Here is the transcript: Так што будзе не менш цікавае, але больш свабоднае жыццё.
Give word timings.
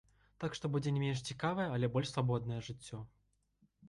Так 0.43 0.55
што 0.59 0.69
будзе 0.75 0.93
не 0.95 1.01
менш 1.03 1.19
цікавае, 1.33 1.67
але 1.77 1.89
больш 1.97 2.07
свабоднае 2.13 2.57
жыццё. 2.69 3.03